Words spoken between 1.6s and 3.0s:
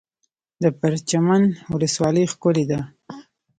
ولسوالۍ ښکلې ده